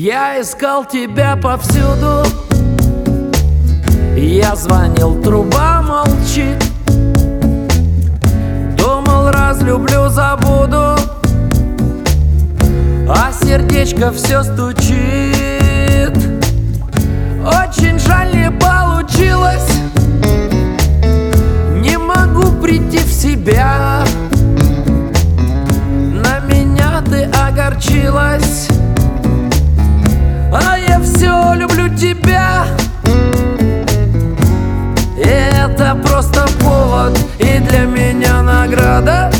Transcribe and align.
Я 0.00 0.40
искал 0.40 0.84
тебя 0.84 1.34
повсюду. 1.34 2.22
Я 4.16 4.54
звонил, 4.54 5.20
труба 5.20 5.82
молчит. 5.82 6.62
Думал, 8.76 9.32
разлюблю, 9.32 10.08
забуду. 10.08 10.94
А 13.08 13.32
сердечко 13.42 14.12
все 14.12 14.44
стучит. 14.44 16.16
Очень 17.44 17.98
жаль, 17.98 18.32
не 18.36 18.52
получилось. 18.52 19.68
Не 21.74 21.98
могу 21.98 22.52
прийти 22.62 22.98
в 22.98 23.10
себя. 23.10 24.04
На 26.12 26.38
меня 26.46 27.02
ты 27.04 27.24
огорчилась 27.24 28.67
тебя. 31.98 32.64
Это 35.20 35.96
просто 35.96 36.46
повод 36.60 37.18
И 37.38 37.58
для 37.58 37.80
меня 37.80 38.40
награда 38.42 39.30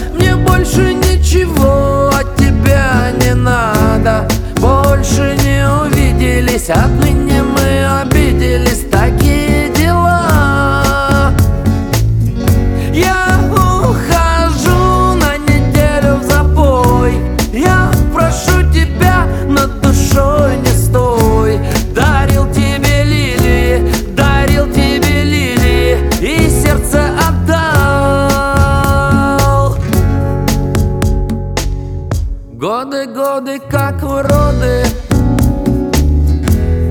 Годы, 32.59 33.07
годы, 33.07 33.61
как 33.71 34.03
уроды. 34.03 34.83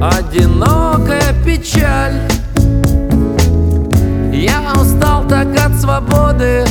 Одинокая 0.02 1.34
печаль. 1.44 2.22
Я 4.32 4.62
устал 4.82 5.28
так 5.28 5.48
от 5.60 5.76
свободы. 5.78 6.64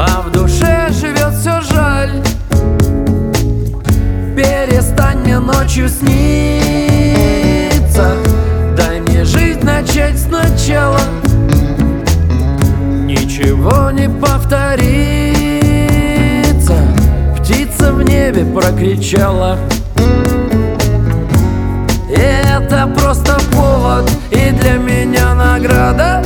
А 0.00 0.22
в 0.22 0.32
душе 0.32 0.88
живет 0.90 1.32
все 1.34 1.60
жаль. 1.60 2.10
Перестань 4.34 5.18
мне 5.20 5.38
ночью 5.38 5.88
сниться. 5.88 6.16
Дай 8.76 9.00
мне 9.00 9.24
жизнь 9.24 9.62
начать 9.62 10.18
сначала. 10.18 10.98
Ничего 13.04 13.92
не 13.92 14.08
в 14.08 14.18
небе 18.20 18.44
прокричала. 18.44 19.58
Это 22.14 22.86
просто 22.86 23.38
повод 23.50 24.10
и 24.30 24.50
для 24.50 24.74
меня 24.74 25.34
награда 25.34 26.22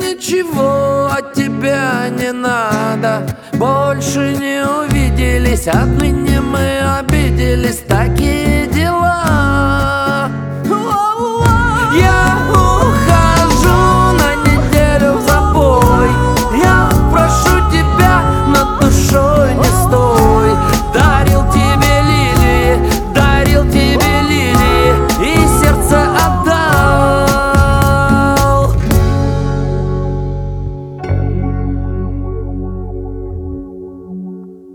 ничего 0.00 1.08
от 1.10 1.34
тебя 1.34 2.08
не 2.08 2.32
надо. 2.32 3.26
Больше 3.52 4.34
не 4.38 4.64
увиделись, 4.64 5.68
отныне 5.68 6.40
мы 6.40 6.80